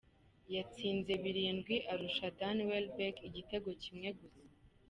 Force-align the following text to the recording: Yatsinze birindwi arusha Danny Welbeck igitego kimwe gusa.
Yatsinze 0.55 1.13
birindwi 1.23 1.75
arusha 1.91 2.25
Danny 2.39 2.61
Welbeck 2.69 3.15
igitego 3.27 3.69
kimwe 3.83 4.09
gusa. 4.19 4.43